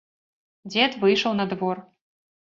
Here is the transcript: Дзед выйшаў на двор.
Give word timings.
Дзед 0.71 0.95
выйшаў 1.03 1.35
на 1.41 1.45
двор. 1.51 1.77